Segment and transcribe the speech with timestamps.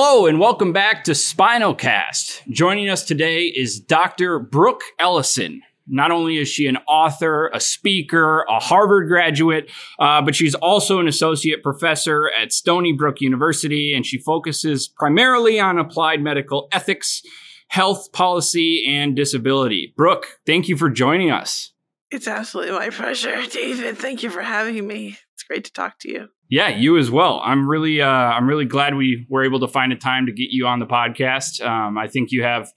[0.00, 2.46] Hello and welcome back to Spinalcast.
[2.48, 4.38] Joining us today is Dr.
[4.38, 5.60] Brooke Ellison.
[5.88, 11.00] Not only is she an author, a speaker, a Harvard graduate, uh, but she's also
[11.00, 17.20] an associate professor at Stony Brook University, and she focuses primarily on applied medical ethics,
[17.66, 19.94] health policy, and disability.
[19.96, 21.72] Brooke, thank you for joining us.
[22.12, 23.98] It's absolutely my pleasure, David.
[23.98, 25.18] Thank you for having me.
[25.34, 26.28] It's great to talk to you.
[26.50, 27.42] Yeah, you as well.
[27.44, 30.48] I'm really, uh, I'm really glad we were able to find a time to get
[30.50, 31.64] you on the podcast.
[31.64, 32.72] Um, I think you have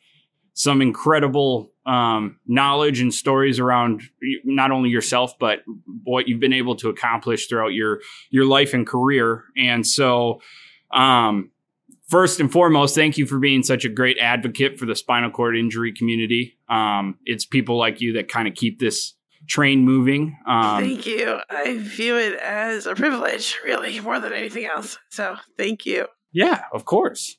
[0.53, 4.01] some incredible um, knowledge and stories around
[4.43, 5.59] not only yourself but
[6.03, 9.45] what you've been able to accomplish throughout your your life and career.
[9.57, 10.41] And so,
[10.93, 11.51] um,
[12.07, 15.57] first and foremost, thank you for being such a great advocate for the spinal cord
[15.57, 16.57] injury community.
[16.69, 19.15] Um, it's people like you that kind of keep this
[19.47, 20.37] train moving.
[20.47, 21.39] Um, thank you.
[21.49, 24.97] I view it as a privilege, really, more than anything else.
[25.09, 26.07] So thank you.
[26.31, 27.37] Yeah, of course.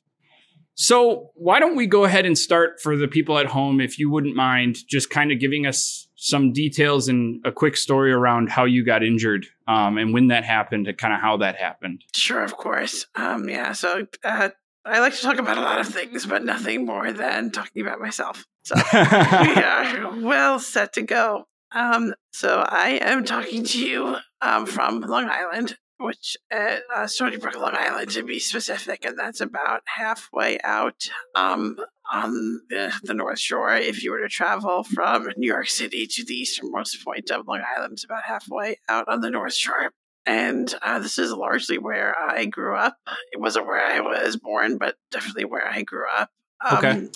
[0.75, 4.09] So why don't we go ahead and start for the people at home, if you
[4.09, 8.65] wouldn't mind, just kind of giving us some details and a quick story around how
[8.65, 12.03] you got injured um, and when that happened and kind of how that happened.
[12.15, 13.05] Sure, of course.
[13.15, 14.49] Um, yeah, so uh,
[14.85, 17.99] I like to talk about a lot of things, but nothing more than talking about
[17.99, 18.45] myself.
[18.63, 21.45] So we are well set to go.
[21.73, 27.37] Um, so I am talking to you um, from Long Island, which at uh, Stony
[27.37, 31.77] Brook, Long Island, to be specific, and that's about halfway out um,
[32.11, 33.73] on the, the North Shore.
[33.73, 37.61] If you were to travel from New York City to the easternmost point of Long
[37.75, 39.91] Island, it's about halfway out on the North Shore.
[40.25, 42.95] And uh, this is largely where I grew up.
[43.33, 46.29] It wasn't where I was born, but definitely where I grew up.
[46.65, 47.07] Um, okay.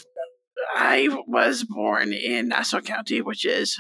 [0.76, 3.78] I was born in Nassau County, which is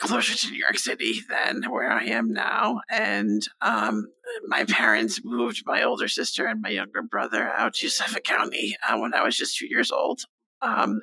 [0.00, 2.80] closer to New York City than where I am now.
[2.90, 4.06] And um,
[4.46, 8.98] my parents moved my older sister and my younger brother out to Suffolk County uh,
[8.98, 10.22] when I was just two years old.
[10.62, 11.00] Um,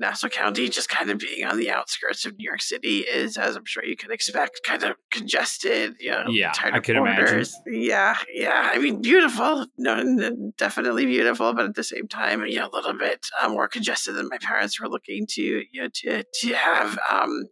[0.00, 3.56] Nassau County, just kind of being on the outskirts of New York City, is, as
[3.56, 5.96] I'm sure you can expect, kind of congested.
[5.98, 7.56] You know, yeah, I borders.
[7.66, 7.82] imagine.
[7.82, 8.70] Yeah, yeah.
[8.72, 12.96] I mean, beautiful, no, definitely beautiful, but at the same time, you know, a little
[12.96, 16.96] bit uh, more congested than my parents were looking to, you know, to to have
[17.10, 17.44] um,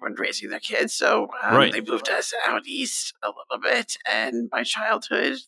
[0.00, 0.94] when raising their kids.
[0.94, 1.72] So um, right.
[1.72, 5.38] they moved us out east a little bit, and my childhood,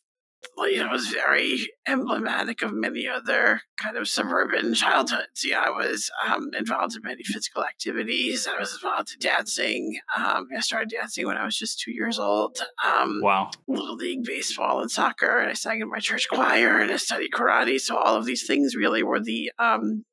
[0.58, 1.58] you know, was very
[1.88, 5.44] emblematic of many other kind of suburban childhoods.
[5.44, 8.46] Yeah, I was um, involved in many physical activities.
[8.46, 9.98] I was involved in dancing.
[10.16, 12.58] Um, I started dancing when I was just two years old.
[12.84, 13.50] Um, wow.
[13.66, 17.32] Little league baseball and soccer, and I sang in my church choir, and I studied
[17.32, 17.80] karate.
[17.80, 20.04] So all of these things really were the um,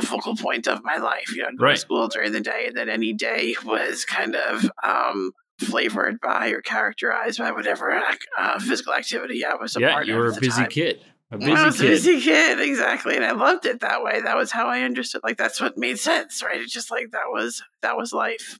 [0.00, 1.34] the focal point of my life.
[1.34, 1.74] You know, right.
[1.74, 6.48] to school during the day, and then any day was kind of um, flavored by
[6.48, 8.00] or characterized by whatever
[8.38, 10.08] uh, physical activity I was a yeah, part of.
[10.08, 10.70] you were a busy time.
[10.70, 11.00] kid.
[11.30, 11.86] A busy I was kid.
[11.86, 14.20] a busy kid, exactly, and I loved it that way.
[14.20, 15.20] That was how I understood.
[15.22, 16.60] Like that's what made sense, right?
[16.60, 18.58] It's just like that was that was life.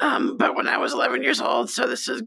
[0.00, 2.22] Um, but when I was 11 years old, so this is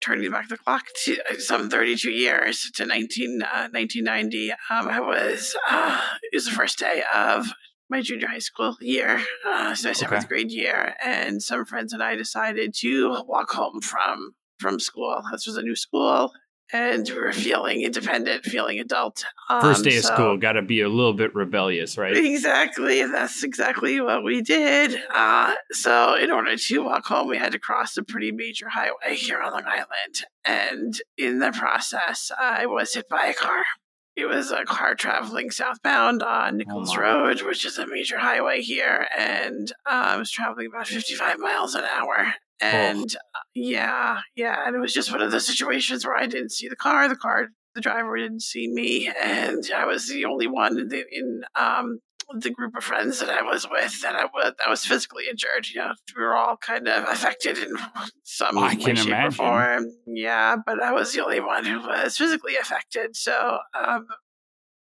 [0.00, 4.56] turning back the clock to uh, some 32 years to 19, uh, 1990, um,
[4.88, 7.46] I was, uh, it was the first day of
[7.90, 10.28] my junior high school year, uh, so my seventh okay.
[10.28, 15.20] grade year, and some friends and I decided to walk home from from school.
[15.32, 16.32] This was a new school,
[16.72, 19.24] and we were feeling independent, feeling adult.
[19.48, 22.16] Um, First day of so, school, got to be a little bit rebellious, right?
[22.16, 23.04] Exactly.
[23.04, 24.98] That's exactly what we did.
[25.14, 29.16] Uh, so, in order to walk home, we had to cross a pretty major highway
[29.16, 30.24] here on Long Island.
[30.44, 33.64] And in the process, I was hit by a car.
[34.14, 38.60] It was a car traveling southbound on Nicolls oh Road, which is a major highway
[38.60, 42.34] here, and uh, I was traveling about 55 miles an hour.
[42.62, 42.66] Oh.
[42.66, 43.40] And oh.
[43.54, 46.76] yeah, yeah, and it was just one of those situations where I didn't see the
[46.76, 50.92] car, the car, the driver didn't see me, and I was the only one in,
[50.92, 52.00] in um,
[52.38, 55.68] the group of friends that I was with that I was that was physically injured.
[55.72, 57.76] You know, we were all kind of affected in
[58.22, 59.12] some I way, shape, imagine.
[59.12, 59.86] or form.
[60.06, 63.16] Yeah, but I was the only one who was physically affected.
[63.16, 64.06] So um,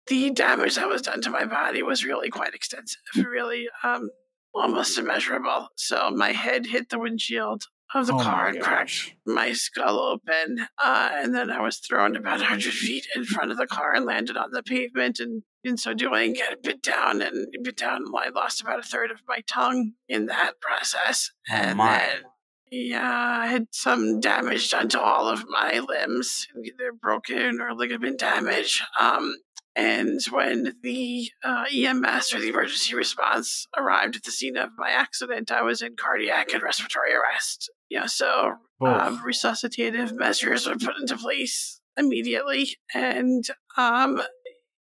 [0.08, 3.00] the damage that was done to my body was really quite extensive.
[3.17, 4.08] Really, um,
[4.55, 5.69] almost immeasurable.
[5.76, 7.64] So my head hit the windshield
[7.94, 10.67] of the oh car and cracked my skull open.
[10.82, 14.05] Uh, and then I was thrown about 100 feet in front of the car and
[14.05, 15.20] landed on the pavement.
[15.20, 18.05] And in so doing, got bit down and bit down.
[18.17, 21.31] I lost about a third of my tongue in that process.
[21.50, 21.99] Oh and my.
[21.99, 22.23] then,
[22.70, 28.19] yeah, I had some damage done to all of my limbs, either broken or ligament
[28.19, 28.82] damage.
[29.00, 29.37] Um,
[29.78, 34.90] and when the uh, EMS or the emergency response arrived at the scene of my
[34.90, 37.70] accident, I was in cardiac and respiratory arrest.
[37.88, 38.54] Yeah, so
[38.84, 42.70] um, resuscitative measures were put into place immediately.
[42.92, 43.44] And
[43.76, 44.20] um,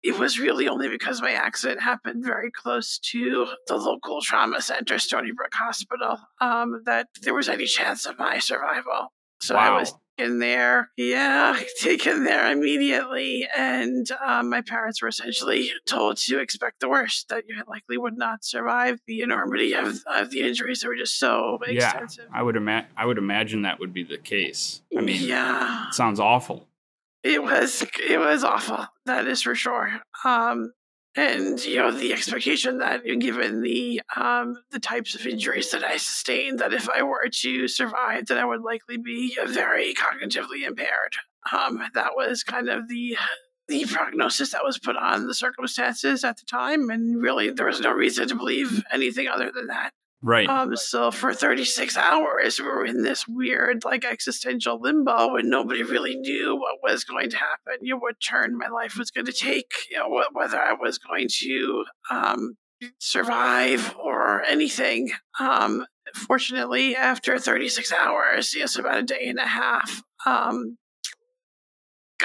[0.02, 4.98] it was really only because my accident happened very close to the local trauma center,
[4.98, 9.14] Stony Brook Hospital, um, that there was any chance of my survival.
[9.42, 9.76] So wow.
[9.76, 13.48] I was in there, yeah, taken there immediately.
[13.56, 18.18] And um, my parents were essentially told to expect the worst, that you likely would
[18.18, 22.28] not survive the enormity of, of the injuries that were just so yeah, extensive.
[22.34, 24.82] I would, ima- I would imagine that would be the case.
[24.98, 25.90] I mean, yeah.
[25.92, 26.68] sounds awful.
[27.24, 28.86] It was it was awful.
[29.06, 30.00] That is for sure.
[30.24, 30.72] Um,
[31.18, 35.98] and you know the expectation that given the um, the types of injuries that I
[35.98, 41.16] sustained, that if I were to survive, that I would likely be very cognitively impaired.
[41.52, 43.18] Um, that was kind of the
[43.68, 47.82] the prognosis that was put on the circumstances at the time, and really there was
[47.82, 49.92] no reason to believe anything other than that.
[50.22, 50.50] Right.
[50.50, 55.84] Um, so for 36 hours, we were in this weird, like, existential limbo, and nobody
[55.84, 59.28] really knew what was going to happen, you know, what turn my life was going
[59.28, 62.58] to take, you know, whether I was going to um,
[63.00, 65.12] survive or anything.
[65.40, 65.86] Um,
[66.16, 70.78] fortunately, after 36 hours, yes, about a day and a half, um,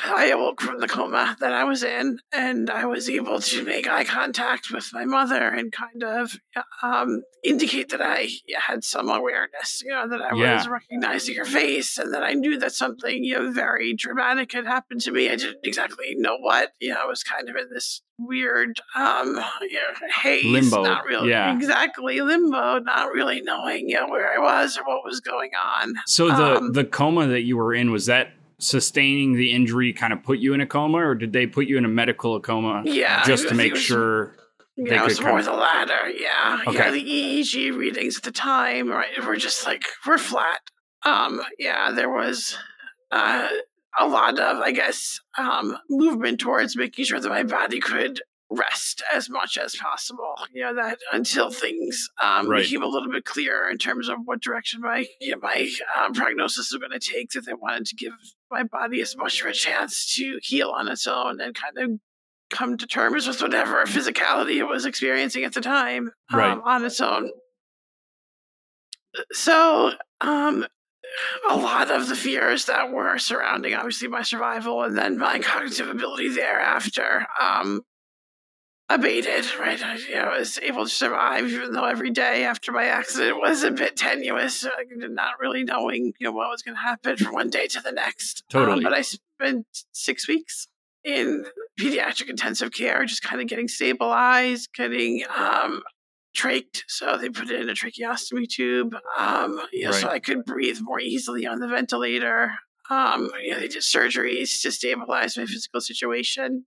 [0.05, 3.89] I awoke from the coma that I was in, and I was able to make
[3.89, 6.37] eye contact with my mother and kind of
[6.83, 8.29] um, indicate that I
[8.59, 10.57] had some awareness, you know, that I yeah.
[10.57, 14.67] was recognizing her face, and that I knew that something you know very dramatic had
[14.67, 15.29] happened to me.
[15.29, 16.73] I didn't exactly know what.
[16.81, 20.83] You know, I was kind of in this weird um you know, haze, limbo.
[20.83, 21.55] not really yeah.
[21.55, 25.95] exactly limbo, not really knowing you know, where I was or what was going on.
[26.07, 28.33] So the um, the coma that you were in was that
[28.63, 31.77] sustaining the injury kind of put you in a coma, or did they put you
[31.79, 32.83] in a medical coma?
[32.85, 34.37] Yeah, just to make was, sure.
[34.77, 36.09] Yeah, it was more of, the latter.
[36.09, 36.79] Yeah, okay.
[36.79, 36.91] yeah.
[36.91, 40.61] The EEG readings at the time, right, were just like we're flat.
[41.05, 42.57] Um, yeah, there was
[43.11, 43.49] uh,
[43.99, 48.21] a lot of, I guess, um, movement towards making sure that my body could
[48.53, 50.35] rest as much as possible.
[50.53, 52.63] You know that until things um, right.
[52.63, 56.13] became a little bit clearer in terms of what direction my you know, my um,
[56.13, 57.31] prognosis is going to take.
[57.31, 58.13] That they wanted to give
[58.53, 61.99] my body as much of a chance to heal on its own and kind of
[62.51, 66.59] come to terms with whatever physicality it was experiencing at the time um, right.
[66.65, 67.31] on its own.
[69.33, 70.67] So, um,
[71.49, 75.89] a lot of the fears that were surrounding obviously my survival and then my cognitive
[75.89, 77.83] ability thereafter um,
[78.95, 79.83] abated, right?
[79.83, 83.39] I, you know, I was able to survive, even though every day after my accident
[83.39, 87.17] was a bit tenuous, like, not really knowing, you know, what was going to happen
[87.17, 88.45] from one day to the next.
[88.55, 88.77] Um, totally.
[88.79, 90.69] Um, but I spent six weeks
[91.05, 91.45] in
[91.81, 95.83] pediatric intensive care, just kind of getting stabilized, getting um,
[96.37, 96.83] trached.
[96.89, 100.01] So they put in a tracheostomy tube, um, you know, right.
[100.01, 102.53] so I could breathe more easily on the ventilator.
[102.91, 106.67] Um, you know, they did surgeries to stabilize my physical situation.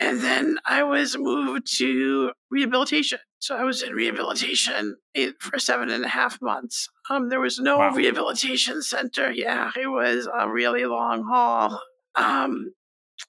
[0.00, 3.18] And then I was moved to rehabilitation.
[3.38, 4.96] So I was in rehabilitation
[5.38, 6.88] for seven and a half months.
[7.10, 7.94] Um, there was no wow.
[7.94, 9.30] rehabilitation center.
[9.30, 11.80] Yeah, it was a really long haul.
[12.14, 12.72] Um,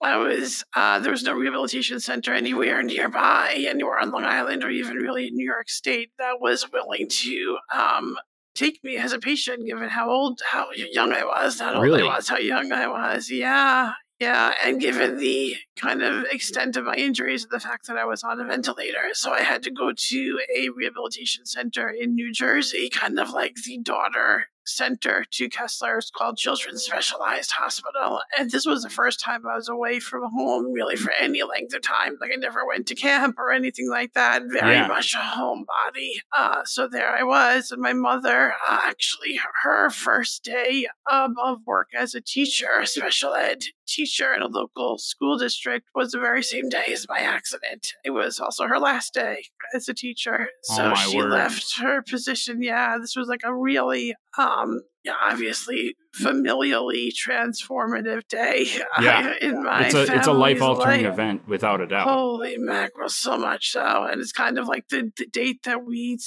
[0.02, 4.70] I was uh, there was no rehabilitation center anywhere nearby, anywhere on Long Island, or
[4.70, 8.18] even really in New York State that was willing to um,
[8.56, 12.02] take me as a patient, given how old, how young I was, not old really?
[12.02, 13.30] I was, how young I was.
[13.30, 17.98] Yeah, yeah, and given the kind of extent of my injuries and the fact that
[17.98, 22.14] I was on a ventilator, so I had to go to a rehabilitation center in
[22.14, 28.22] New Jersey, kind of like the daughter center to Kessler's called Children's Specialized Hospital.
[28.38, 31.74] And this was the first time I was away from home really for any length
[31.74, 32.16] of time.
[32.22, 34.44] Like I never went to camp or anything like that.
[34.52, 34.88] Very yeah.
[34.88, 36.22] much a homebody.
[36.36, 37.72] Uh, so there I was.
[37.72, 43.34] And my mother, uh, actually, her first day um, of work as a teacher, special
[43.34, 47.94] ed teacher in a local school district, was the very same day as my accident.
[48.04, 49.44] It was also her last day
[49.74, 50.50] as a teacher.
[50.70, 51.32] Oh, so oh she word.
[51.32, 52.62] left her position.
[52.62, 58.68] Yeah, this was like a really um, obviously familially transformative day
[59.02, 59.34] yeah.
[59.42, 62.08] in my it's a, it's a life altering event without a doubt.
[62.08, 66.20] Holy mackerel, so much so, and it's kind of like the, the date that we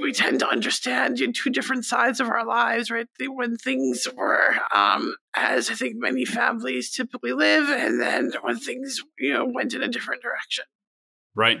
[0.00, 3.06] we tend to understand in two different sides of our lives, right?
[3.18, 9.02] When things were um, as I think many families typically live, and then when things
[9.18, 10.64] you know went in a different direction.
[11.34, 11.60] Right.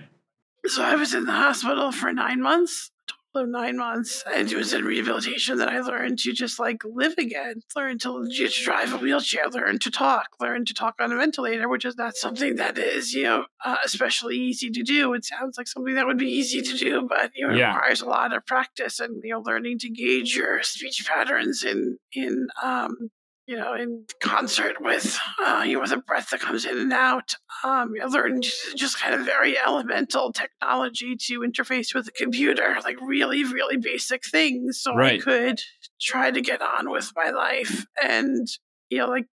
[0.66, 2.90] So I was in the hospital for nine months
[3.34, 7.14] of nine months and it was in rehabilitation that I learned to just like live
[7.18, 8.28] again, learn to
[8.62, 12.16] drive a wheelchair, learn to talk, learn to talk on a ventilator, which is not
[12.16, 15.12] something that is, you know, uh, especially easy to do.
[15.14, 17.70] It sounds like something that would be easy to do, but you know, yeah.
[17.70, 21.62] it requires a lot of practice and you know, learning to gauge your speech patterns
[21.64, 23.10] in in um
[23.50, 26.92] you know, in concert with uh, you know, with a breath that comes in and
[26.92, 27.34] out.
[27.64, 28.44] Um, I learned
[28.76, 34.24] just kind of very elemental technology to interface with the computer, like really, really basic
[34.24, 35.20] things, so Right.
[35.20, 35.60] I could
[36.00, 37.86] try to get on with my life.
[38.00, 38.46] And
[38.88, 39.26] you know, like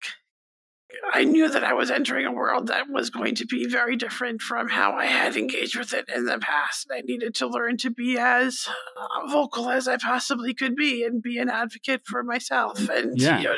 [1.13, 4.41] I knew that I was entering a world that was going to be very different
[4.41, 6.87] from how I had engaged with it in the past.
[6.89, 8.65] I needed to learn to be as
[8.97, 13.39] uh, vocal as I possibly could be and be an advocate for myself and Yeah.
[13.39, 13.57] you know,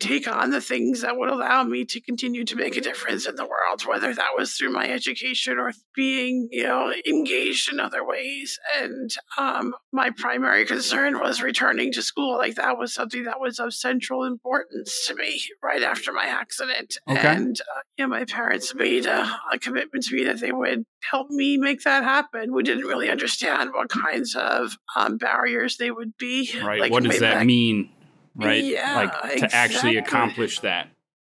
[0.00, 3.36] take on the things that would allow me to continue to make a difference in
[3.36, 8.04] the world, whether that was through my education or being, you know, engaged in other
[8.04, 8.58] ways.
[8.80, 12.38] And um, my primary concern was returning to school.
[12.38, 16.98] Like that was something that was of central importance to me right after my accident.
[17.08, 17.28] Okay.
[17.28, 20.84] And uh, you know, my parents made a, a commitment to me that they would
[21.10, 22.54] help me make that happen.
[22.54, 26.50] We didn't really understand what kinds of um, barriers they would be.
[26.62, 26.80] Right.
[26.80, 27.90] Like, what does that back mean?
[28.34, 28.64] Right.
[28.64, 30.88] Yeah, like to actually accomplish that.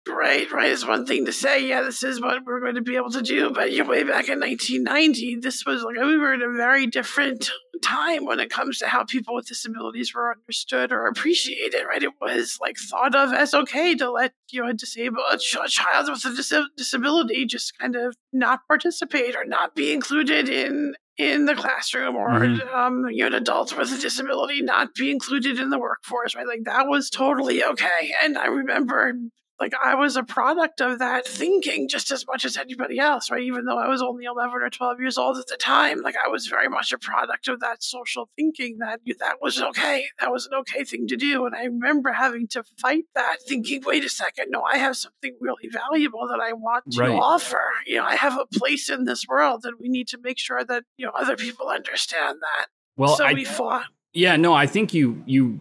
[0.08, 0.70] Right, right.
[0.70, 3.22] It's one thing to say, yeah, this is what we're going to be able to
[3.22, 6.50] do, but you know, way back in 1990, this was like we were in a
[6.50, 7.50] very different
[7.82, 11.84] time when it comes to how people with disabilities were understood or appreciated.
[11.86, 15.68] Right, it was like thought of as okay to let you know a disabled a
[15.68, 20.94] child with a dis- disability just kind of not participate or not be included in
[21.20, 22.74] in the classroom or Mhm.
[22.74, 26.46] um, you know an adult with a disability not be included in the workforce right
[26.46, 29.12] like that was totally okay and i remember
[29.60, 33.42] like I was a product of that thinking just as much as anybody else, right?
[33.42, 36.28] Even though I was only 11 or 12 years old at the time, like I
[36.28, 40.06] was very much a product of that social thinking that that was okay.
[40.20, 41.44] That was an okay thing to do.
[41.44, 45.36] And I remember having to fight that, thinking, wait a second, no, I have something
[45.40, 47.10] really valuable that I want to Right.
[47.10, 47.62] offer.
[47.86, 50.64] You know, I have a place in this world and we need to make sure
[50.64, 52.66] that, you know, other people understand that.
[52.96, 53.84] Well, so I, we fought.
[54.12, 55.60] Yeah, no, I think you you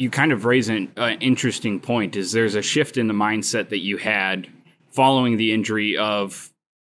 [0.00, 2.16] you kind of raise an uh, interesting point.
[2.16, 4.48] Is there's a shift in the mindset that you had
[4.90, 6.50] following the injury of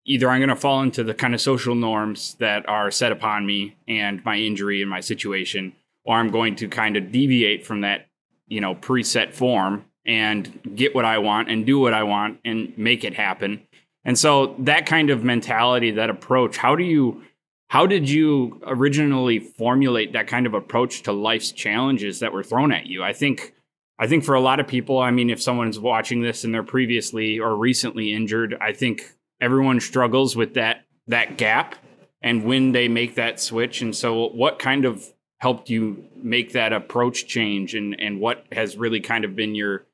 [0.06, 3.48] either I'm going to fall into the kind of social norms that are set upon
[3.48, 7.82] me and my injury and my situation, or I'm going to kind of deviate from
[7.82, 8.06] that,
[8.48, 12.72] you know, preset form and get what I want and do what I want and
[12.78, 13.64] make it happen.
[14.06, 17.24] And so that kind of mentality, that approach, how do you
[17.72, 22.74] how did you originally formulate that kind of approach to life's challenges that were thrown
[22.74, 23.02] at you?
[23.02, 23.54] I think
[23.98, 26.64] I think for a lot of people, I mean, if someone's watching this and they're
[26.64, 31.76] previously or recently injured, I think everyone struggles with that that gap
[32.22, 33.82] and when they make that switch.
[33.82, 35.06] And so what kind of
[35.38, 39.86] helped you make that approach change and, and what has really kind of been your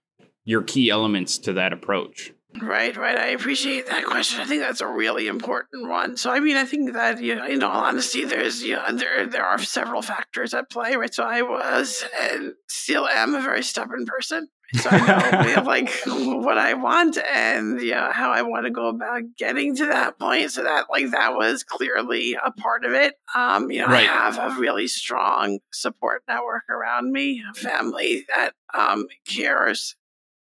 [0.45, 2.33] your key elements to that approach?
[2.61, 3.17] Right, right.
[3.17, 4.41] I appreciate that question.
[4.41, 6.17] I think that's a really important one.
[6.17, 9.25] So, I mean, I think that you know, in all honesty, there's you know, there
[9.27, 10.95] there are several factors at play.
[10.95, 11.13] Right.
[11.13, 14.47] So, I was and still am a very stubborn person.
[14.73, 18.87] So I know like what I want and you know, how I want to go
[18.87, 20.51] about getting to that point.
[20.51, 23.15] So that like that was clearly a part of it.
[23.35, 24.09] Um, you know, Right.
[24.09, 29.95] I have a really strong support network around me, a family that um cares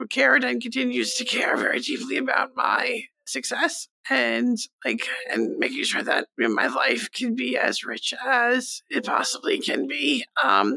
[0.00, 5.85] who cared and continues to care very deeply about my success and like and making
[5.85, 10.25] sure that you know, my life can be as rich as it possibly can be
[10.42, 10.75] um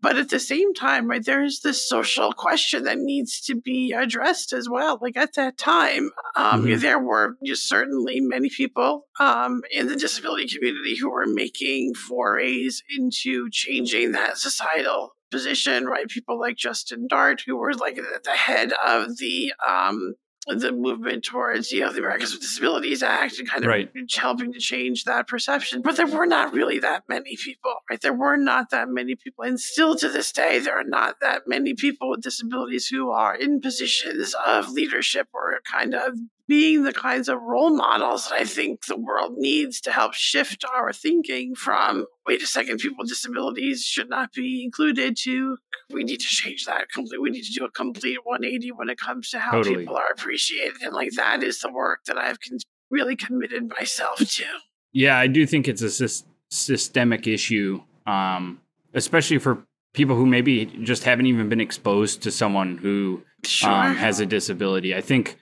[0.00, 4.52] but at the same time right there's this social question that needs to be addressed
[4.54, 6.80] as well like at that time um Mhm.
[6.80, 12.82] there were just certainly many people um in the disability community who were making forays
[12.96, 16.08] into changing that societal position, right?
[16.08, 20.14] People like Justin Dart, who were like at the head of the um
[20.46, 23.90] the movement towards you know the Americans with Disabilities Act and kind of Right.
[24.16, 25.82] helping to change that perception.
[25.82, 28.00] But there were not really that many people, right?
[28.00, 31.42] There were not that many people, and still to this day, there are not that
[31.46, 36.18] many people with disabilities who are in positions of leadership or kind of
[36.50, 40.64] being the kinds of role models that I think the world needs to help shift
[40.74, 45.56] our thinking from wait a second, people with disabilities should not be included to
[45.92, 48.98] we need to change that complete we need to do a complete 180 when it
[48.98, 49.76] comes to how Totally.
[49.78, 50.74] people are appreciated.
[50.82, 52.58] And like that is the work that I've con-
[52.90, 54.44] really committed myself to.
[54.92, 58.60] Yeah, I do think it's a sys- systemic issue, um,
[58.94, 59.64] especially for
[59.94, 63.70] people who maybe just haven't even been exposed to someone who Sure.
[63.70, 64.94] um, has a disability.
[64.94, 65.36] I think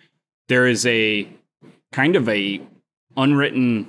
[0.48, 1.28] there is a
[1.92, 2.60] kind of a
[3.16, 3.88] unwritten,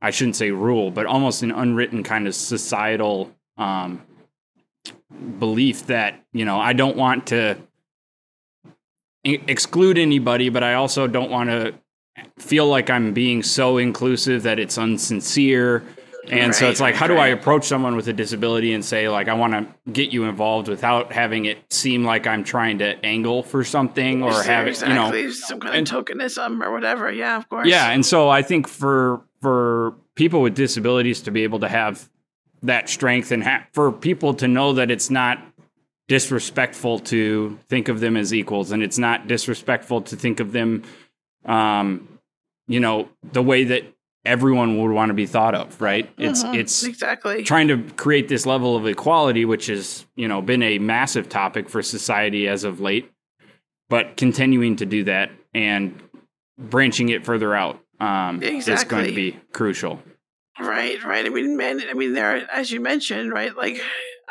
[0.00, 4.02] I shouldn't say rule, but almost an unwritten kind of societal um,
[5.38, 7.58] belief that you know I don't want to
[9.24, 11.74] exclude anybody, but I also don't want to
[12.38, 15.84] feel like I'm being so inclusive that it's unsincere
[16.30, 19.08] And Right, so it's like, how do I approach someone with a disability and say,
[19.08, 23.04] like, I want to get you involved without having it seem like I'm trying to
[23.04, 27.10] angle for something or have it, you know, some kind of tokenism or whatever.
[27.10, 27.66] Yeah, of course.
[27.66, 27.90] yeah.
[27.90, 32.08] And so I think for for people with disabilities to be able to have
[32.62, 35.42] that strength and ha- for people to know that it's not
[36.08, 40.82] disrespectful to think of them as equals and it's not disrespectful to think of them
[41.44, 42.08] um
[42.66, 43.84] you know the way that
[44.24, 47.42] everyone would want to be thought of right it's Mhm, it's exactly.
[47.42, 51.68] trying to create this level of equality which has you know been a massive topic
[51.68, 53.10] for society as of late
[53.88, 56.00] but continuing to do that and
[56.58, 60.02] branching it further out um, is going to be crucial
[60.58, 61.24] Right, right.
[61.24, 63.80] I mean, man, I mean, there, as you mentioned, right, like,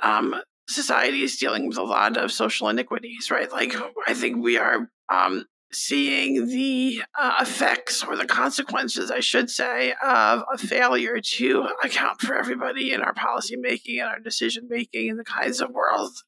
[0.04, 0.36] um,
[0.68, 3.52] society is dealing with a lot of social iniquities, right?
[3.52, 3.76] Like,
[4.08, 9.94] I think we are, um, seeing the uh, effects or the consequences, I should say,
[10.04, 15.10] of a failure to account for everybody in our policy making and our decision making
[15.10, 16.24] and the kinds of world th-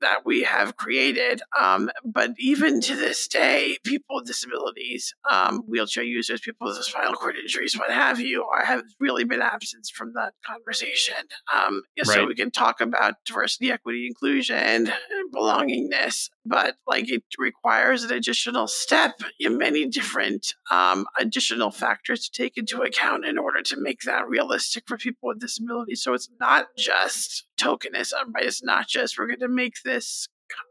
[0.00, 1.42] that we have created.
[1.58, 7.14] Um, but even to this day, people with disabilities, um, wheelchair users, people with spinal
[7.14, 11.16] cord injuries, what have you, are, have really been absent from that conversation.
[11.54, 11.82] Um,
[12.14, 14.92] So we can talk about diversity, equity, inclusion,
[15.34, 22.42] belongingness, but like it requires an additional step in many different um, additional factors to
[22.42, 26.02] take into account in order to make that realistic for people with disabilities.
[26.02, 28.44] So it's not just tokenism, right?
[28.44, 30.28] It's not just we're going to make this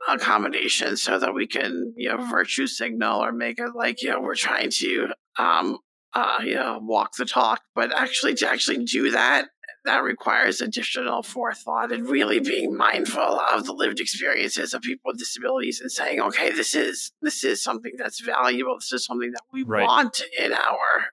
[0.08, 4.22] accommodation so that we can, you know, virtue signal or make it like, you know,
[4.22, 5.78] we're trying to, um,
[6.14, 7.62] uh, you know, walk the talk.
[7.76, 9.48] But actually, to actually do that,
[9.86, 15.20] that requires additional forethought and really being mindful of the lived experiences of people with
[15.20, 18.76] disabilities and saying, okay, this is this is something that's valuable.
[18.78, 19.84] This is something that we Right.
[19.84, 21.12] want in our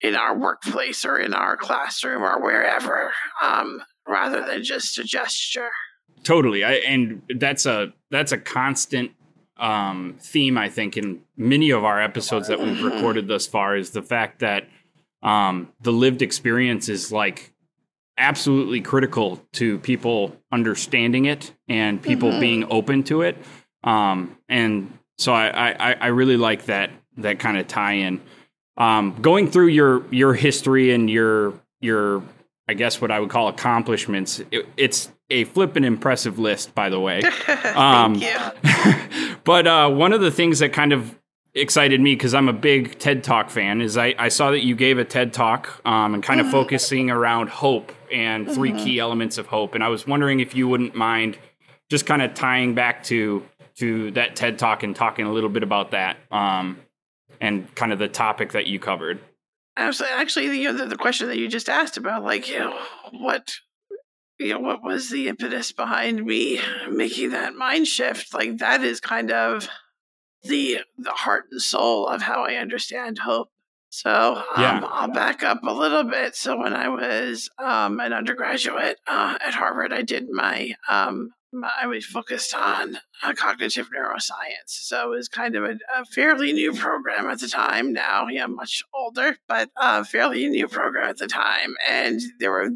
[0.00, 3.12] in our workplace or in our classroom or wherever,
[3.42, 5.70] um, rather than just a gesture.
[6.22, 6.64] Totally.
[6.64, 9.12] I, and that's a that's a constant
[9.56, 13.90] um theme i think in many of our episodes that we've recorded thus far is
[13.90, 14.68] the fact that
[15.24, 17.52] um the lived experience is like
[18.16, 22.40] absolutely critical to people understanding it and people Mhm.
[22.40, 23.36] being open to it.
[23.82, 28.20] Um and so i i i really like that that kind of tie in
[28.76, 32.22] um going through your your history and your your
[32.68, 37.00] i guess what i would call accomplishments it, it's a flippin' impressive list by the
[37.00, 37.20] way
[37.74, 39.36] Um, Thank you.
[39.44, 41.18] but uh, one of the things that kind of
[41.54, 44.74] excited me because I'm a big TED Talk fan is I, I saw that you
[44.74, 49.38] gave a TED Talk um, and kind of focusing around hope and 3 key elements
[49.38, 51.38] of hope, and I was wondering if you wouldn't mind
[51.90, 53.42] just kind of tying back to
[53.76, 56.80] to that TED Talk and talking a little bit about that um,
[57.40, 59.20] and kind of the topic that you covered.
[59.76, 60.16] Absolutely.
[60.16, 62.76] Actually, you know, the, the question that you just asked about, like, you know,
[63.12, 63.54] what,
[64.38, 68.32] you know, what was the impetus behind me making that mind shift?
[68.32, 69.68] Like, that is kind of
[70.44, 73.48] the the heart and soul of how I understand hope.
[73.90, 74.80] So um, Yeah.
[74.84, 76.36] I'll back up a little bit.
[76.36, 81.70] So when I was um, an undergraduate uh, at Harvard, I did my, um, my
[81.80, 84.68] I was focused on uh, cognitive neuroscience.
[84.68, 87.94] So it was kind of a, a fairly new program at the time.
[87.94, 91.74] Now, yeah, much older, but a fairly new program at the time.
[91.88, 92.68] And there were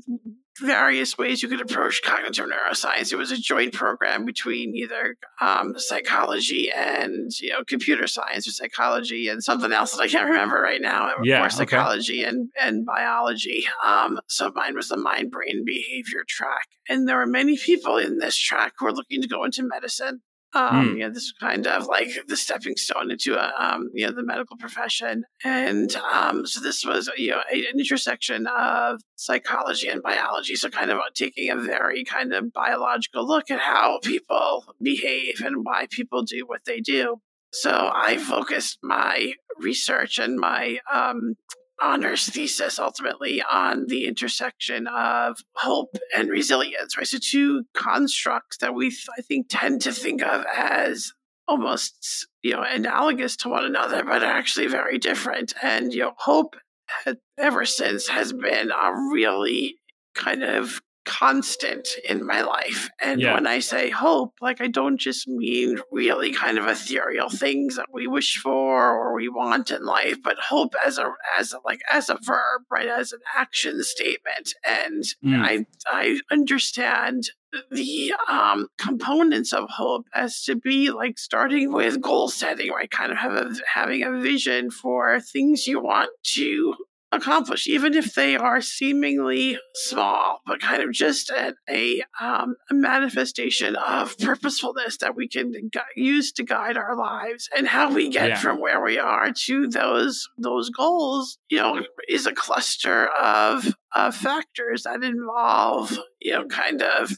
[0.61, 3.13] various ways you could approach cognitive neuroscience.
[3.13, 8.53] It was a joint program between either um, psychology and you know computer science or
[8.53, 11.11] psychology and something else that I can't remember right now.
[11.23, 11.57] Yeah, or okay.
[11.57, 13.65] psychology and and biology.
[13.85, 18.19] Um, so mine was the mind brain behavior track, and there were many people in
[18.19, 20.21] this track who were looking to go into medicine.
[20.55, 20.97] Um, Hmm.
[20.97, 24.13] you know, this is kind of like the stepping stone into a, um, you know,
[24.13, 25.25] the medical profession.
[25.45, 30.55] And um, so this was, you know, an intersection of psychology and biology.
[30.57, 35.65] So kind of taking a very kind of biological look at how people behave and
[35.65, 37.21] why people do what they do.
[37.53, 41.35] So I focused my research and my um,
[41.83, 47.07] honors thesis ultimately on the intersection of hope and resilience, right?
[47.07, 51.13] So two constructs that we, I think, tend to think of as
[51.49, 55.53] almost, you know, analogous to one another, but actually very different.
[55.63, 56.57] And, you know, hope
[57.05, 59.77] had, ever since has been a really
[60.15, 62.89] kind of constant in my life.
[63.01, 63.35] And Yeah.
[63.35, 67.93] when I say hope, like I don't just mean really kind of ethereal things that
[67.93, 71.81] we wish for or we want in life, but hope as a as a, like
[71.93, 72.89] as a verb, right?
[72.89, 74.55] As an action statement.
[74.67, 75.43] And Mm.
[75.45, 77.31] I I understand
[77.71, 82.91] the um, components of hope as to be like starting with goal setting, right?
[82.91, 86.75] Kind of have a, having a vision for things you want to
[87.13, 92.75] accomplish, even if they are seemingly small, but kind of just a, a, um, a
[92.75, 98.09] manifestation of purposefulness that we can gu- use to guide our lives and how we
[98.09, 98.39] get Yeah.
[98.39, 101.39] from where we are to those those goals.
[101.51, 103.75] You know, is a cluster of
[104.15, 107.13] factors that involve you know kind of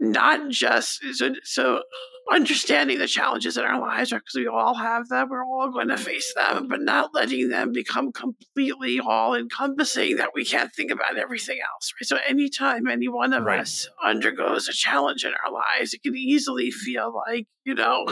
[0.00, 1.82] not just so, so
[2.32, 5.96] understanding the challenges in our lives because we all have them we're all going to
[5.96, 11.16] face them but not letting them become completely all encompassing that we can't think about
[11.16, 13.60] everything else right so anytime any one of Right.
[13.60, 18.06] us undergoes a challenge in our lives it can easily feel like you know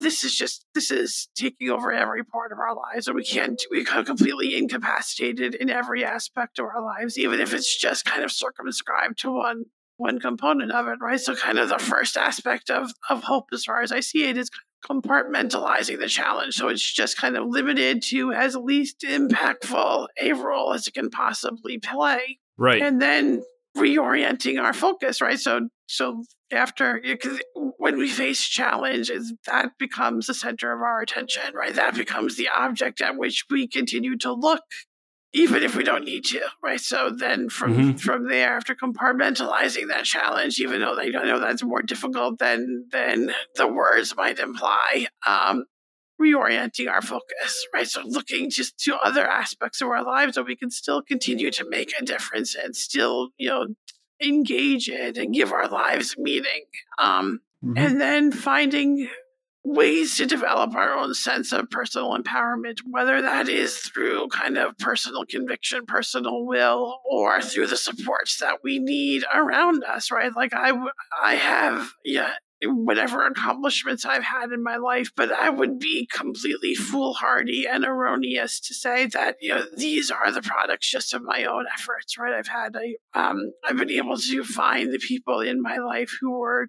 [0.00, 3.62] this is just this is taking over every part of our lives and we can't
[3.70, 8.22] we become completely incapacitated in every aspect of our lives even if it's just kind
[8.22, 9.64] of circumscribed to one
[9.96, 11.20] one component of it right?
[11.20, 14.36] So kind of the first aspect of of hope as far as i see it
[14.36, 14.50] is
[14.84, 16.54] compartmentalizing the challenge.
[16.54, 21.10] So it's just kind of limited to as least impactful a role as it can
[21.10, 22.38] possibly play.
[22.56, 22.82] Right.
[22.82, 23.42] and then
[23.76, 25.38] reorienting our focus right?
[25.40, 27.40] So so after because
[27.78, 31.74] when we face challenges that becomes the center of our attention right?
[31.74, 34.62] That becomes the object at which we continue to look
[35.34, 38.00] even if we don't need to right so then from Mhm.
[38.00, 42.86] from there after compartmentalizing that challenge even though they don't know that's more difficult than
[42.92, 45.64] than the words might imply um
[46.22, 47.88] reorienting our focus, right?
[47.88, 51.68] So looking just to other aspects of our lives that we can still continue to
[51.68, 53.66] make a difference and still, you know,
[54.22, 56.66] engage in and give our lives meaning.
[56.98, 57.78] Um, Mhm.
[57.78, 59.10] and then finding
[59.64, 64.76] ways to develop our own sense of personal empowerment, whether that is through kind of
[64.78, 70.36] personal conviction, personal will, or through the supports that we need around us, right?
[70.36, 70.72] Like I,
[71.22, 76.74] I have, yeah, whatever accomplishments I've had in my life, but I would be completely
[76.74, 81.44] foolhardy and erroneous to say that you know these are the products just of my
[81.44, 82.34] own efforts, right?
[82.34, 86.38] I've had a, um, I've been able to find the people in my life who
[86.38, 86.68] were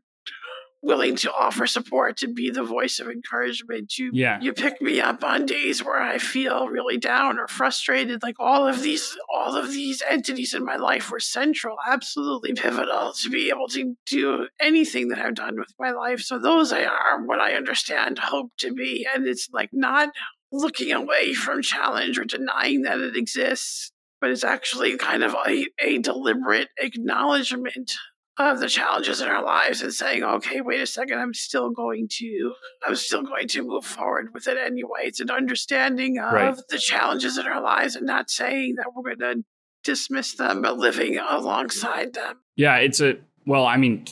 [0.86, 4.40] willing to offer support, to be the voice of encouragement, to Yeah.
[4.40, 8.22] you pick me up on days where I feel really down or frustrated.
[8.22, 13.14] Like all of these, all of these entities in my life were central, absolutely pivotal
[13.22, 16.22] to be able to do anything that I've done with my life.
[16.22, 20.10] So those are what I understand hope to be, and it's like not
[20.52, 25.68] looking away from challenge or denying that it exists, but it's actually kind of a,
[25.80, 27.94] a deliberate acknowledgement
[28.38, 32.08] of the challenges in our lives and saying, okay, wait a second, I'm still going
[32.10, 32.54] to,
[32.86, 35.04] I'm still going to move forward with it anyway.
[35.04, 36.58] It's an understanding of Right.
[36.70, 39.44] the challenges in our lives and not saying that we're going to
[39.84, 42.38] dismiss them, but living alongside them.
[42.56, 44.06] Yeah, it's a well, I mean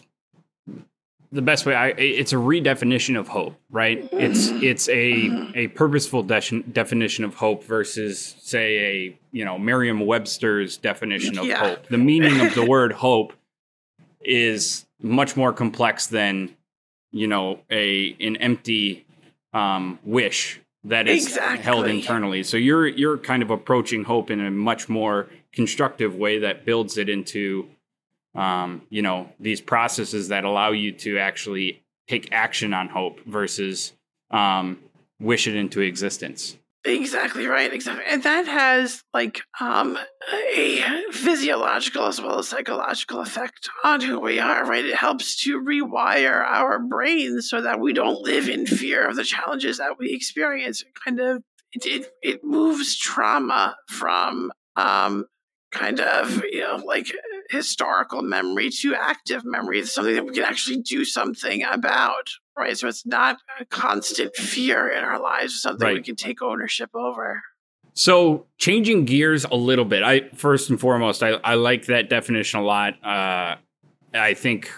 [1.33, 4.07] the best way I it's a redefinition of hope, right?
[4.11, 4.63] It's mm-hmm.
[4.63, 5.51] it's a mm-hmm.
[5.55, 11.57] a purposeful de- definition of hope versus say a, you know, Merriam-Webster's definition of Yeah.
[11.57, 11.87] hope.
[11.87, 13.33] The meaning of the word hope
[14.25, 16.55] is much more complex than,
[17.11, 19.05] you know, a an empty
[19.53, 22.43] um wish that is held internally.
[22.43, 26.97] So you're you're kind of approaching hope in a much more constructive way that builds
[26.97, 27.67] it into
[28.35, 33.93] um, you know, these processes that allow you to actually take action on hope versus
[34.31, 34.79] um,
[35.19, 36.57] wish it into existence.
[36.85, 38.03] Exactly right, exactly.
[38.05, 39.97] And that has like um
[40.53, 44.83] a physiological as well as psychological effect on who we are, right?
[44.85, 49.23] It helps to rewire our brains so that we don't live in fear of the
[49.23, 50.81] challenges that we experience.
[50.81, 51.41] It kind of
[51.71, 55.25] it it, it moves trauma from um
[55.71, 57.07] kind of you know like
[57.49, 59.79] historical memory to active memory.
[59.79, 62.77] It's something that we can actually do something about, right?
[62.77, 67.41] So it's not a constant fear in our lives, something we can take ownership over.
[67.93, 70.03] So changing gears a little bit.
[70.03, 72.93] I first and foremost, I, I like that definition a lot.
[73.03, 73.55] Uh,
[74.13, 74.71] I think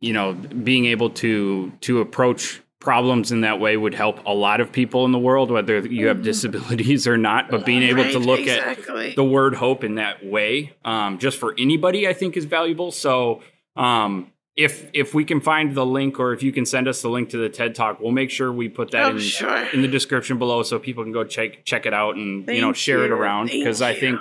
[0.00, 4.60] you know being able to to approach problems in that way would help a lot
[4.60, 6.22] of people in the world, whether you have Mhm.
[6.24, 7.50] disabilities or not.
[7.50, 11.38] But being able to Right, look at the word hope in that way, um, just
[11.38, 12.90] for anybody, I think is valuable.
[12.90, 13.42] So,
[13.74, 17.08] um, if if we can find the link, or if you can send us the
[17.08, 19.66] link to the TED Talk, we'll make sure we put that Oh, in sure.
[19.72, 22.68] in the description below, so people can go check check it out and you know
[22.68, 24.20] Thank share it around because I think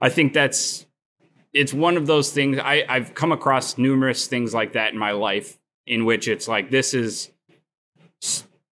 [0.00, 0.86] I think that's
[1.52, 2.58] it's one of those things.
[2.58, 6.70] I I've come across numerous things like that in my life in which it's like
[6.70, 7.30] this is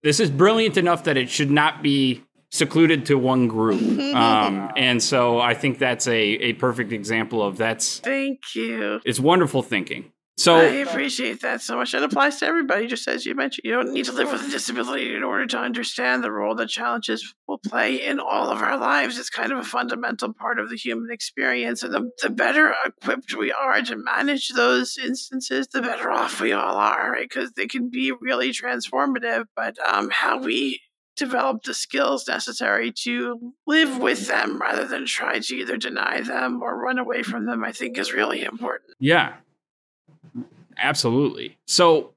[0.03, 3.81] this is brilliant enough that it should not be secluded to one group.
[4.09, 9.01] Um, and so I think that's a, a perfect example of that's Thank you.
[9.05, 10.11] it's wonderful thinking.
[10.39, 11.95] So I appreciate that so much.
[11.95, 13.63] It applies to everybody, just as you mentioned.
[13.65, 16.69] You don't need to live with a disability in order to understand the role that
[16.69, 19.19] challenges will play in all of our lives.
[19.19, 21.83] It's kind of a fundamental part of the human experience.
[21.83, 26.53] And the, the better equipped we are to manage those instances, the better off we
[26.53, 27.29] all are, right?
[27.29, 29.47] Because they can be really transformative.
[29.57, 30.81] But um, how we
[31.17, 36.63] develop the skills necessary to live with them rather than try to either deny them
[36.63, 38.93] or run away from them, I think is really important.
[39.01, 39.35] Yeah,
[40.79, 41.57] absolutely.
[41.67, 42.13] So,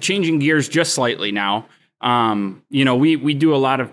[0.00, 1.66] changing gears just slightly now,
[2.00, 3.90] um, you know, we we do a lot of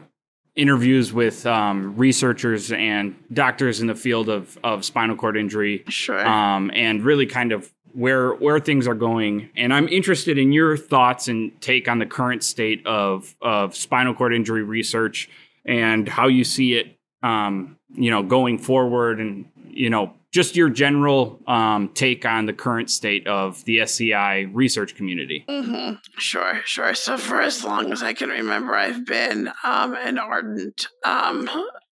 [0.55, 6.25] interviews with um, researchers and doctors in the field of of spinal cord injury, Sure.
[6.25, 9.49] um, and really kind of where where things are going.
[9.55, 14.13] And I'm interested in your thoughts and take on the current state of of spinal
[14.13, 15.29] cord injury research
[15.65, 20.69] and how you see it, um, you know, going forward, and you know, just your
[20.69, 25.45] general um, take on the current state of the SCI research community.
[25.47, 26.95] hmm Sure, sure.
[26.95, 31.49] So for as long as I can remember, I've been um, an ardent um,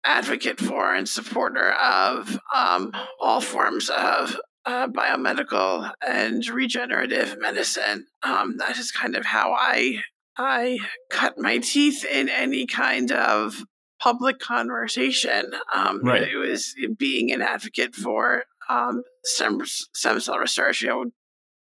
[0.05, 8.05] advocate for and supporter of um, all forms of uh, biomedical and regenerative medicine.
[8.21, 10.03] Um, that is kind of how I
[10.37, 10.77] I
[11.09, 13.63] cut my teeth in any kind of
[13.99, 15.51] public conversation.
[15.73, 16.23] Um, Right.
[16.23, 20.81] It was being an advocate for um, stem, stem cell research.
[20.81, 21.05] You know,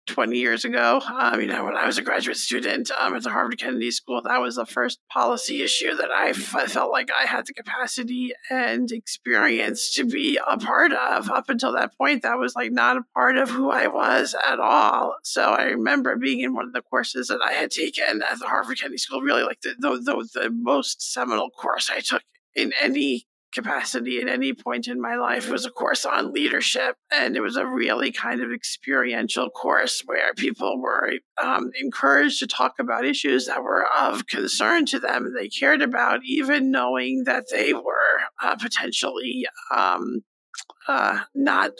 [0.06, 1.00] 20 years ago.
[1.18, 4.20] Um, you know, when I was a graduate student um, at the Harvard Kennedy School,
[4.22, 8.90] that was the first policy issue that I, felt like I had the capacity and
[8.90, 11.30] experience to be a part of.
[11.30, 14.60] Up until that point, that was like not a part of who I was at
[14.60, 15.16] all.
[15.22, 18.46] So I remember being in one of the courses that I had taken at the
[18.46, 22.22] Harvard Kennedy School, really like the, the, the, the most seminal course I took
[22.54, 27.36] in any capacity at any point in my life was a course on leadership and
[27.36, 31.12] it was a really kind of experiential course where people were
[31.42, 35.82] um, encouraged to talk about issues that were of concern to them and they cared
[35.82, 40.22] about even knowing that they were uh, potentially um,
[40.88, 41.72] uh, not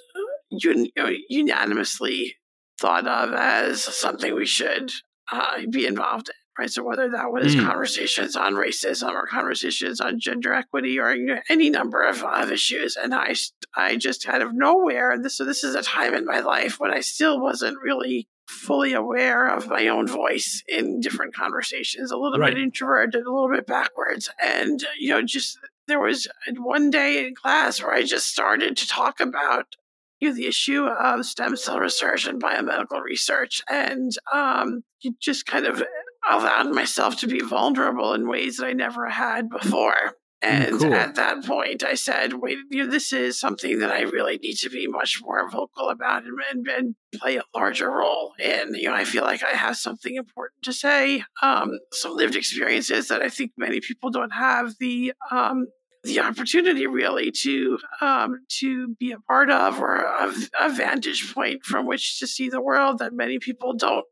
[0.65, 0.89] un-
[1.29, 2.37] unanimously
[2.81, 4.91] thought of as something we should
[5.31, 6.71] uh, be involved in right?
[6.71, 7.65] So whether that was Mm.
[7.65, 11.17] conversations on racism or conversations on gender equity or
[11.49, 13.35] any number of, of issues, and I
[13.75, 16.79] I just out of nowhere, and this so this is a time in my life
[16.79, 22.17] when I still wasn't really fully aware of my own voice in different conversations, a
[22.17, 22.55] little Right.
[22.55, 27.35] bit introverted, a little bit backwards, and you know just there was one day in
[27.35, 29.75] class where I just started to talk about
[30.21, 34.85] you know, the issue of stem cell research and biomedical research, and um,
[35.19, 35.83] just kind of
[36.29, 40.15] allowed myself to be vulnerable in ways that I never had before.
[40.43, 40.93] And cool.
[40.93, 44.57] at that point, I said, "Wait, you know, this is something that I really need
[44.57, 48.75] to be much more vocal about and, and, and play a larger role in.
[48.75, 53.07] You know, I feel like I have something important to say, um, some lived experiences
[53.07, 55.69] that I think many people don't have the um,
[56.05, 61.65] the opportunity really to um, to be a part of or a, a vantage point
[61.65, 64.05] from which to see the world that many people don't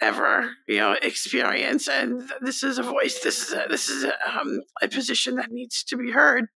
[0.00, 4.14] ever you know experience and this is a voice this is a this is a,
[4.38, 6.46] um, a position that needs to be heard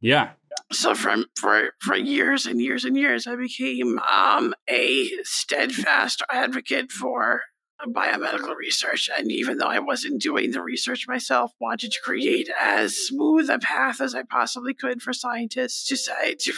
[0.00, 0.30] Yeah.
[0.70, 6.92] so from for for years and years and years i became um, a steadfast advocate
[6.92, 7.42] for
[7.86, 12.96] biomedical research and even though i wasn't doing the research myself wanted to create as
[12.96, 16.52] smooth a path as i possibly could for scientists to say to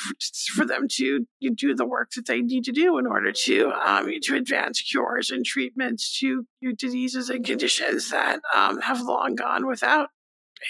[0.54, 4.10] for them to do the work that they need to do in order to um,
[4.22, 6.46] to advance cures and treatments to
[6.78, 10.08] diseases and conditions that um, have long gone without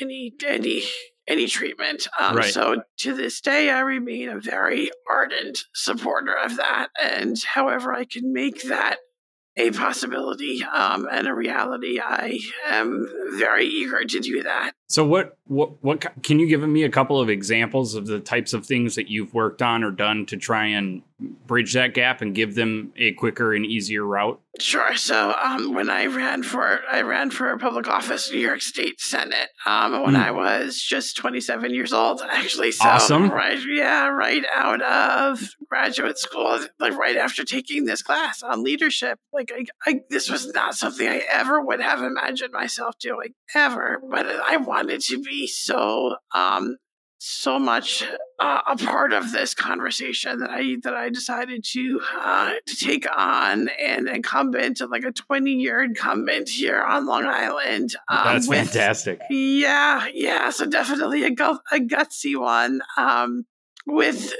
[0.00, 0.82] any any
[1.26, 2.06] any treatment.
[2.18, 2.52] Um, Right.
[2.52, 6.88] So to this day, I remain a very ardent supporter of that.
[7.02, 8.98] And however I can make that
[9.56, 14.72] a possibility um, and a reality, I am very eager to do that.
[14.88, 18.52] So what what what can you give me a couple of examples of the types
[18.52, 22.34] of things that you've worked on or done to try and bridge that gap and
[22.34, 24.40] give them a quicker and easier route?
[24.60, 24.96] Sure.
[24.96, 29.00] So um, when I ran for I ran for a public office, New York State
[29.00, 30.20] Senate, um, when Hmm.
[30.20, 32.70] I was just 27 years old, actually.
[32.72, 33.30] So, Awesome.
[33.30, 33.58] Right.
[33.66, 34.08] Yeah.
[34.08, 39.18] Right out of graduate school, like right after taking this class on leadership.
[39.32, 44.00] Like I, I this was not something I ever would have imagined myself doing ever,
[44.08, 46.76] but I wanted to be so um
[47.26, 48.04] so much
[48.38, 53.06] uh, a part of this conversation that I that I decided to uh, to take
[53.16, 57.94] on an incumbent, like a twenty year incumbent here on Long Island.
[58.08, 59.20] Um, That's with- fantastic.
[59.30, 60.50] Yeah, yeah.
[60.50, 62.80] So definitely a gut, a gutsy one.
[62.98, 63.46] Um,
[63.86, 64.32] with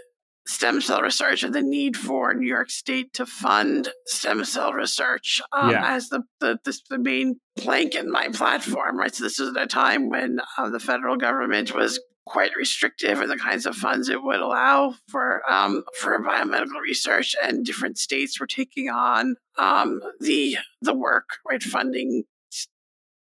[0.47, 5.41] stem cell research and the need for New York State to fund stem cell research
[5.53, 5.95] um, yeah.
[5.95, 9.15] as the, the, the, the, main plank in my platform, right?
[9.15, 13.29] So this is at a time when uh, the federal government was quite restrictive in
[13.29, 18.41] the kinds of funds it would allow for um, for biomedical research, and different states
[18.41, 22.25] were taking on um, the the work, right, funding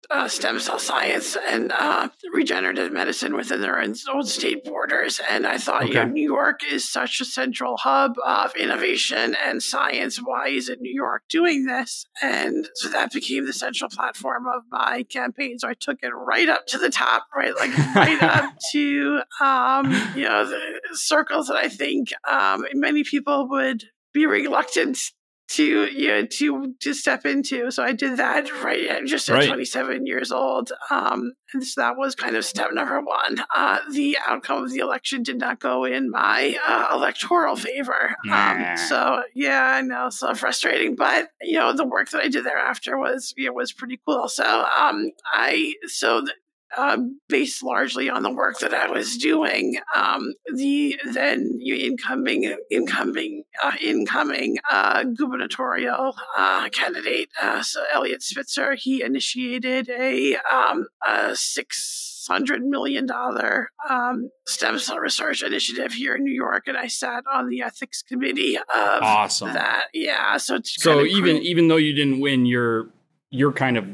[0.09, 5.19] uh, stem cell science and uh, regenerative medicine within their own state borders.
[5.29, 5.93] And I thought, okay.
[5.93, 10.17] you know, New York is such a central hub of innovation and science.
[10.17, 12.05] Why is it New York doing this?
[12.21, 15.59] And so that became the central platform of my campaign.
[15.59, 19.91] So I took it right up to the top, right, like right up to, um,
[20.15, 24.99] you know, the circles that I think um, many people would be reluctant
[25.49, 27.69] to you know, to to step into.
[27.71, 29.47] So I did that right at just at right.
[29.47, 30.71] 27 years old.
[30.89, 33.43] Um, and so that was kind of step number one.
[33.55, 38.15] Uh, the outcome of the election did not go in my uh, electoral favor.
[38.31, 40.95] Um, so yeah, I know, so frustrating.
[40.95, 44.27] But you know, the work that I did thereafter was you know, was pretty cool.
[44.29, 46.35] So um, I so th-
[46.77, 46.97] uh,
[47.29, 49.77] based largely on the work that I was doing.
[49.95, 58.75] Um, the then incoming incoming uh, incoming uh, gubernatorial uh, candidate, uh, so Eliot Spitzer,
[58.75, 66.15] he initiated a, um, a six hundred million dollar um, stem cell research initiative here
[66.15, 68.63] in New York, and I sat on the ethics committee of
[69.01, 69.53] awesome.
[69.53, 69.87] that.
[69.93, 72.89] Yeah, so so even even though you didn't win, you're
[73.29, 73.87] you're kind of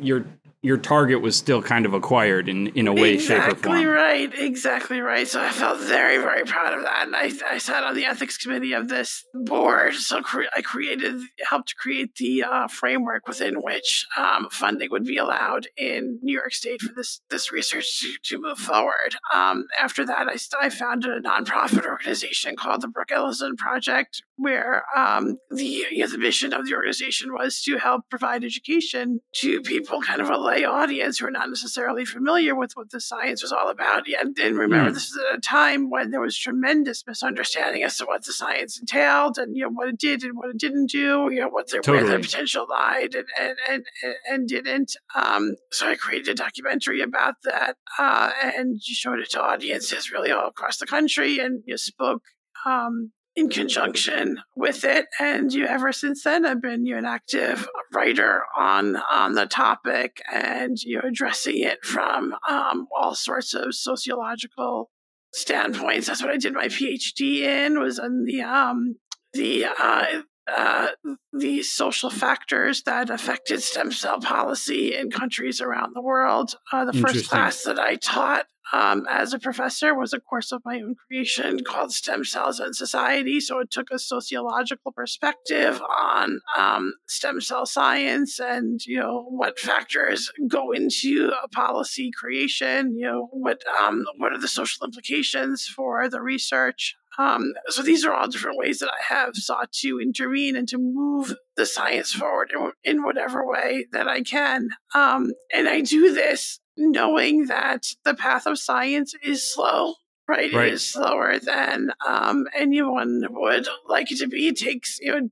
[0.00, 0.24] you're
[0.60, 3.76] your target was still kind of acquired in, in a way, exactly shape, or form.
[3.76, 4.38] Exactly right.
[4.38, 5.28] Exactly right.
[5.28, 7.06] So I felt very, very proud of that.
[7.06, 9.94] And I, I sat on the ethics committee of this board.
[9.94, 15.16] So cre- I created, helped create the uh, framework within which um, funding would be
[15.16, 19.16] allowed in New York State for this this research to, to move forward.
[19.32, 24.82] Um, after that, I, I founded a nonprofit organization called the Brooke Ellison Project, where
[24.96, 29.60] um, the you know, the mission of the organization was to help provide education to
[29.60, 33.42] people, kind of a lay audience who are not necessarily familiar with what the science
[33.42, 34.04] was all about.
[34.08, 34.94] And, and remember, mm.
[34.94, 38.78] this is at a time when there was tremendous misunderstanding as to what the science
[38.78, 41.28] entailed, and you know what it did and what it didn't do.
[41.30, 42.08] You know what their, totally.
[42.08, 44.96] where the potential lied and and and, and didn't.
[45.14, 50.30] Um, so I created a documentary about that, uh, and showed it to audiences really
[50.30, 52.22] all across the country, and you spoke
[52.64, 55.06] um, in conjunction with it.
[55.20, 60.20] And you ever since then have been you an active writer on on the topic
[60.32, 64.90] and you're addressing it from um, all sorts of sociological
[65.32, 66.08] standpoints.
[66.08, 68.96] That's what I did my PhD in was in the um,
[69.32, 70.22] the uh,
[70.56, 70.88] uh,
[71.32, 76.54] the social factors that affected stem cell policy in countries around the world.
[76.72, 80.62] Uh, the first class that I taught um, as a professor was a course of
[80.64, 83.40] my own creation called Stem Cells and Society.
[83.40, 89.58] So it took a sociological perspective on um, stem cell science and you know what
[89.58, 92.94] factors go into a policy creation.
[92.96, 96.96] You know what um, what are the social implications for the research.
[97.18, 100.78] Um, so these are all different ways that I have sought to intervene and to
[100.78, 104.70] move the science forward in, in whatever way that I can.
[104.94, 109.94] Um, and I do this knowing that the path of science is slow.
[110.28, 110.68] Right, right.
[110.68, 114.48] it is slower than um, anyone would like it to be.
[114.48, 115.28] It takes you know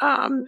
[0.00, 0.46] um,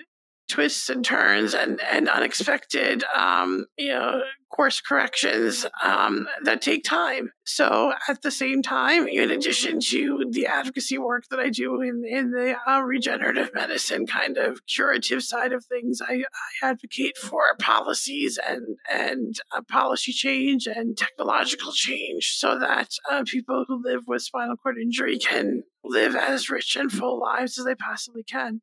[0.48, 7.30] twists and turns and, and unexpected, um, you know, course corrections um, that take time.
[7.44, 12.02] So at the same time, in addition to the advocacy work that I do in,
[12.06, 16.24] in the uh, regenerative medicine kind of curative side of things, I,
[16.62, 23.24] I advocate for policies and, and uh, policy change and technological change so that uh,
[23.26, 27.64] people who live with spinal cord injury can live as rich and full lives as
[27.64, 28.62] they possibly can.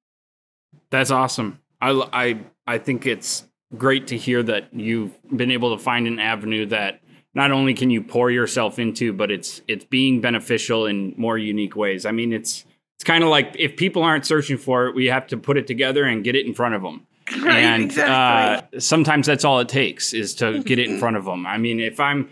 [0.89, 1.59] That's awesome.
[1.81, 3.45] I, I, I think it's
[3.77, 7.01] great to hear that you've been able to find an avenue that
[7.33, 11.75] not only can you pour yourself into, but it's it's being beneficial in more unique
[11.75, 12.05] ways.
[12.05, 15.27] I mean, it's it's kind of like if people aren't searching for it, we have
[15.27, 17.05] to put it together and get it in front of them.
[17.41, 18.77] Right, and exactly.
[18.77, 21.47] uh, sometimes that's all it takes is to get it in front of them.
[21.47, 22.29] I mean, if I'm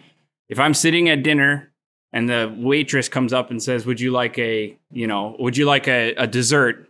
[0.49, 1.73] if I'm sitting at dinner
[2.13, 5.65] and the waitress comes up and says, "Would you like a you know Would you
[5.65, 6.89] like a, a dessert?"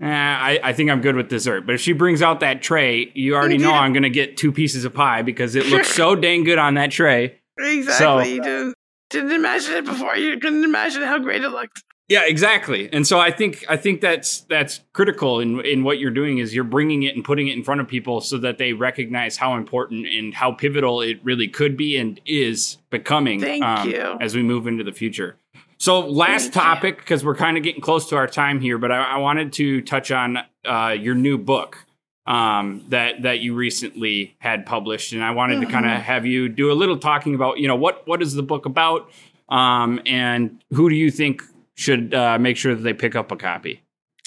[0.00, 1.66] Eh, I, I think I'm good with dessert.
[1.66, 4.52] But if she brings out that tray, you already know I'm going to get two
[4.52, 7.38] pieces of pie because it looks so dang good on that tray.
[7.58, 7.94] Exactly.
[7.94, 8.74] So, you didn't,
[9.10, 10.16] didn't imagine it before.
[10.16, 11.82] You couldn't imagine how great it looked.
[12.08, 12.92] Yeah, exactly.
[12.92, 16.54] And so I think I think that's that's critical in in what you're doing is
[16.54, 19.56] you're bringing it and putting it in front of people so that they recognize how
[19.56, 24.18] important and how pivotal it really could be and is becoming Thank um, you.
[24.20, 25.38] as we move into the future.
[25.84, 29.02] So last topic, because we're kind of getting close to our time here, but I,
[29.02, 31.84] I wanted to touch on uh, your new book
[32.26, 35.66] um, that that you recently had published, and I wanted mm-hmm.
[35.66, 38.32] to kind of have you do a little talking about, you know, what what is
[38.32, 39.10] the book about,
[39.50, 41.42] um, and who do you think
[41.74, 43.82] should uh, make sure that they pick up a copy?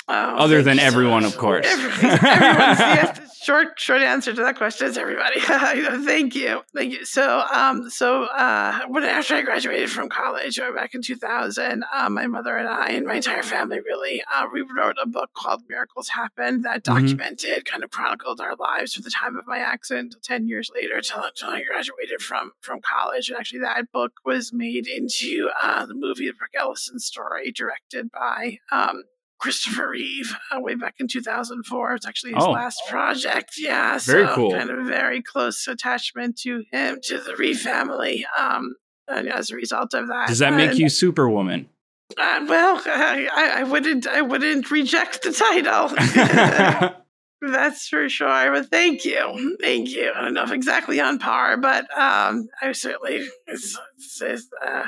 [0.08, 1.66] Oh, Other than everyone, so of course.
[1.66, 5.40] Everyone's, yes, short short answer to that question is everybody.
[5.40, 7.06] thank you, thank you.
[7.06, 12.10] So, um, so uh, when after I graduated from college uh, back in 2000, uh,
[12.10, 15.64] my mother and I and my entire family really uh, we wrote a book called
[15.70, 16.94] Miracles Happen that mm-hmm.
[16.94, 17.72] documented, mm-hmm.
[17.72, 21.00] kind of chronicled our lives from the time of my accident to 10 years later
[21.00, 23.30] till, until I graduated from from college.
[23.30, 28.12] And actually, that book was made into uh, the movie The Brooke Ellison story, directed
[28.12, 29.04] by um,
[29.40, 31.96] Christopher Reeve uh, way back in 2004.
[31.96, 32.52] It's actually his oh.
[32.52, 33.54] last project.
[33.58, 34.52] Yeah, very so cool.
[34.52, 38.26] Kind of very close attachment to him, to the Reeve family.
[38.38, 38.76] Um,
[39.08, 41.70] and as a result of that, does that make you Superwoman?
[42.18, 43.28] Uh, well, I,
[43.58, 44.08] I, wouldn't.
[44.08, 46.94] I wouldn't reject the title.
[47.42, 48.52] That's for sure.
[48.52, 50.12] But thank you, thank you.
[50.16, 53.78] I don't know if exactly on par, but um, I certainly it's,
[54.22, 54.84] it's, uh,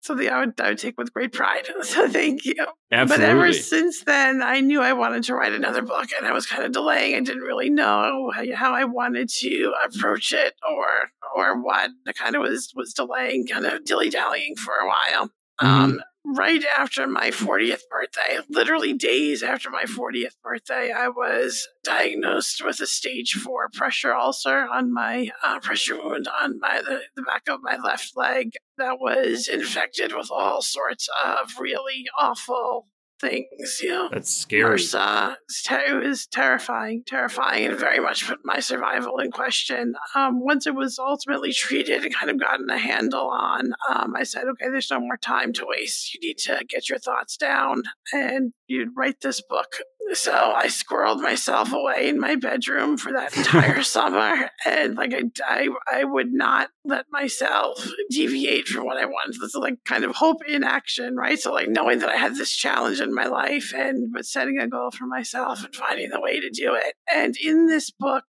[0.00, 1.68] something I would, I would take with great pride.
[1.82, 2.54] So thank you.
[2.92, 3.26] Absolutely.
[3.26, 6.44] But ever since then, I knew I wanted to write another book, and I was
[6.44, 7.14] kind of delaying.
[7.14, 10.86] I didn't really know how I wanted to approach it or
[11.34, 11.90] or what.
[12.06, 15.30] I kind of was was delaying, kind of dilly dallying for a while.
[15.60, 15.66] Mm-hmm.
[15.66, 16.00] Um,
[16.36, 22.80] right after my 40th birthday, literally days after my 40th birthday, I was diagnosed with
[22.80, 27.48] a stage four pressure ulcer on my uh, pressure wound on my the, the back
[27.48, 32.86] of my left leg that was infected with all sorts of really awful
[33.20, 33.80] things.
[33.82, 34.78] You know, that's scary.
[34.78, 35.36] MRSA.
[35.70, 39.94] It was terrifying, terrifying, and very much put my survival in question.
[40.14, 44.24] Um, once it was ultimately treated and kind of gotten a handle on, um, I
[44.24, 46.14] said, okay, there's no more time to waste.
[46.14, 49.76] You need to get your thoughts down and you write this book.
[50.14, 55.22] So I squirreled myself away in my bedroom for that entire summer, and like I,
[55.46, 59.34] I, I would not let myself deviate from what I wanted.
[59.34, 61.38] This is like kind of hope in action, right?
[61.38, 64.66] So like knowing that I had this challenge in my life, and but setting a
[64.66, 66.94] goal for myself and finding the way to do it.
[67.12, 68.24] And in this book,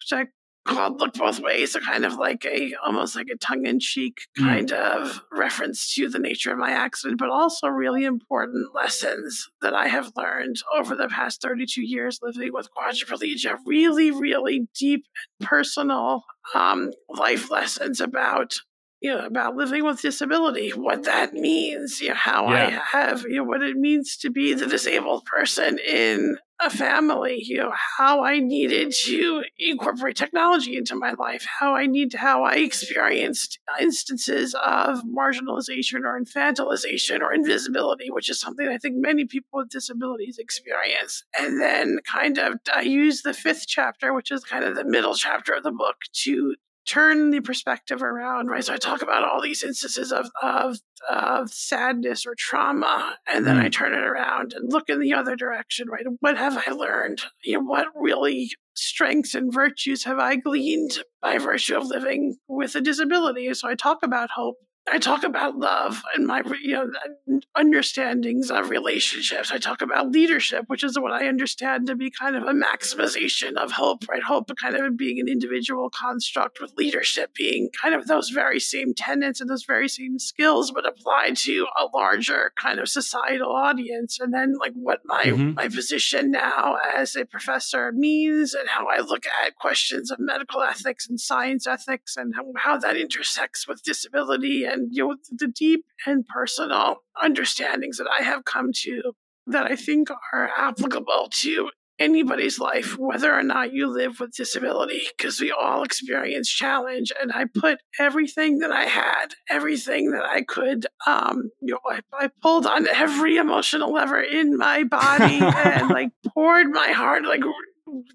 [0.00, 0.26] which I
[0.64, 4.22] called Look Both Ways, a kind of like a almost like a tongue in cheek
[4.38, 4.44] mm.
[4.44, 4.78] kind mm.
[4.78, 9.88] of reference to the nature of my accident, but also really important lessons that I
[9.88, 13.56] have learned over the past 32 years living with quadriplegia.
[13.66, 15.06] Really, really deep
[15.40, 18.54] and personal um, life lessons about
[19.02, 22.80] you know, about living with disability, what that means, you know, how yeah.
[22.80, 27.42] I have, you know, what it means to be the disabled person in a family,
[27.42, 32.44] you know, how I needed to incorporate technology into my life, how I need, how
[32.44, 39.24] I experienced instances of marginalization or infantilization or invisibility, which is something I think many
[39.24, 41.24] people with disabilities experience.
[41.38, 45.14] And then kind of, I use the fifth chapter, which is kind of the middle
[45.14, 46.54] chapter of the book, to
[46.86, 48.64] turn the perspective around, right?
[48.64, 50.78] So I talk about all these instances of of,
[51.10, 53.64] of sadness or trauma, and then mm.
[53.64, 56.04] I turn it around and look in the other direction, right?
[56.20, 57.22] What have I learned?
[57.44, 62.74] You know, what really strengths and virtues have I gleaned by virtue of living with
[62.74, 63.52] a disability?
[63.54, 64.56] So I talk about hope
[64.90, 69.52] I talk about love and my you know understandings of relationships.
[69.52, 73.54] I talk about leadership, which is what I understand to be kind of a maximization
[73.54, 74.22] of hope, right?
[74.22, 78.92] Hope kind of being an individual construct with leadership being kind of those very same
[78.92, 84.18] tenets and those very same skills, but applied to a larger kind of societal audience.
[84.18, 85.54] And then like what my mm-hmm.
[85.54, 90.60] my position now as a professor means and how I look at questions of medical
[90.62, 95.48] ethics and science ethics and how, how that intersects with disability and you know the
[95.48, 99.12] deep and personal understandings that I have come to
[99.46, 105.02] that I think are applicable to anybody's life, whether or not you live with disability,
[105.16, 107.12] because we all experience challenge.
[107.20, 112.00] And I put everything that I had, everything that I could, um, you know, I,
[112.12, 117.42] I pulled on every emotional lever in my body and like poured my heart, like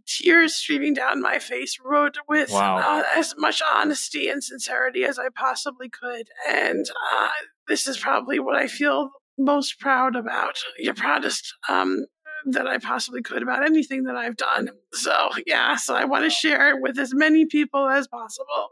[0.05, 2.78] tears streaming down my face, wrote with wow.
[2.78, 6.30] uh, as much honesty and sincerity as I possibly could.
[6.49, 7.30] And uh,
[7.67, 10.59] this is probably what I feel most proud about.
[10.78, 12.05] Your proudest um,
[12.45, 14.69] that I possibly could about anything that I've done.
[14.93, 18.69] So yeah, so I want to share it with as many people as possible.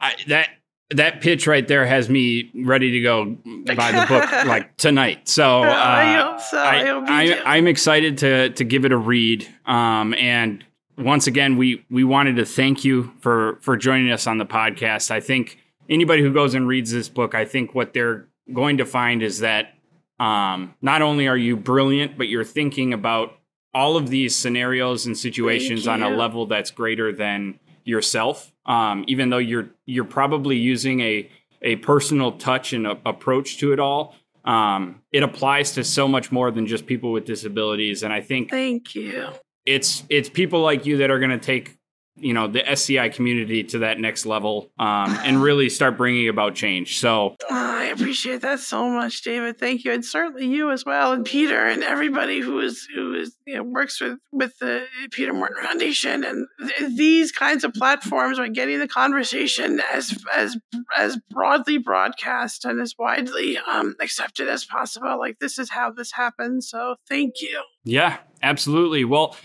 [0.00, 0.48] I, that
[0.90, 3.36] that pitch right there has me ready to go
[3.74, 5.28] buy the book like tonight.
[5.28, 6.58] So, uh, I hope so.
[6.58, 9.46] I, am excited to to give it a read.
[9.66, 10.64] Um, and
[10.96, 15.10] once again, we we wanted to thank you for for joining us on the podcast.
[15.10, 15.58] I think
[15.88, 19.40] anybody who goes and reads this book, I think what they're going to find is
[19.40, 19.74] that
[20.18, 23.34] um, not only are you brilliant, but you're thinking about
[23.74, 28.52] all of these scenarios and situations on a level that's greater than yourself.
[28.68, 31.28] Um, even though you're you're probably using a
[31.62, 34.14] a personal touch and a, approach to it all.
[34.44, 38.50] Um, it applies to so much more than just people with disabilities, and I think
[38.50, 39.28] thank you.
[39.66, 41.77] It's it's people like you that are going to take
[42.20, 46.54] you know the SCI community to that next level um, and really start bringing about
[46.54, 46.98] change.
[46.98, 49.58] So I appreciate that so much, David.
[49.58, 53.36] Thank you, and certainly you as well, and Peter, and everybody who is who is
[53.46, 58.38] you know, works with with the Peter Morton Foundation and th- these kinds of platforms
[58.38, 60.56] are getting the conversation as as
[60.96, 65.18] as broadly broadcast and as widely um, accepted as possible.
[65.18, 66.68] Like this is how this happens.
[66.68, 67.62] So thank you.
[67.84, 69.04] Yeah, absolutely.
[69.04, 69.36] Well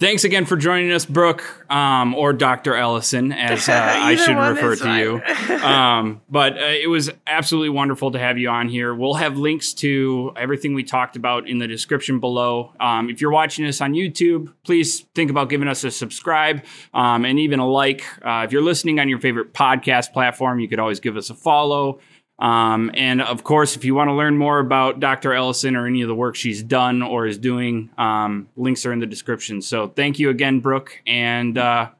[0.00, 2.74] Thanks again for joining us, Brooke, um, or Dr.
[2.74, 5.54] Ellison, as uh, I should refer to you.
[5.64, 8.92] um, but uh, it was absolutely wonderful to have you on here.
[8.92, 12.72] We'll have links to everything we talked about in the description below.
[12.80, 17.24] Um, if you're watching us on YouTube, please think about giving us a subscribe um,
[17.24, 18.04] and even a like.
[18.26, 21.34] Uh, if you're listening on your favorite podcast platform, you could always give us a
[21.34, 22.00] follow.
[22.38, 25.32] Um, and of course, if you want to learn more about Dr.
[25.32, 28.98] Ellison or any of the work she's done or is doing, um, links are in
[28.98, 29.62] the description.
[29.62, 31.90] So thank you again, Brooke, and uh,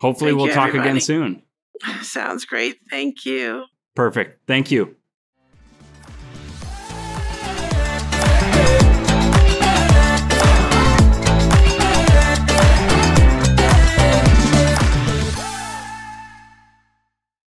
[0.00, 0.90] hopefully thank we'll you, talk everybody.
[0.90, 1.42] again soon.
[2.02, 2.78] Sounds great.
[2.90, 3.64] Thank you.
[3.94, 4.46] Perfect.
[4.46, 4.96] Thank you.